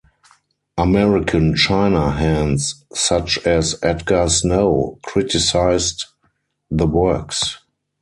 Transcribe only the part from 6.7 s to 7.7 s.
the works.